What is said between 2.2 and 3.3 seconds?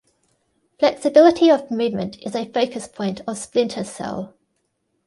is a focuspoint